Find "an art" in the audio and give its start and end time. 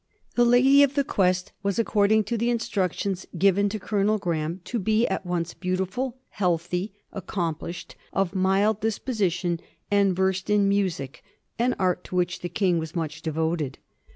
11.59-12.03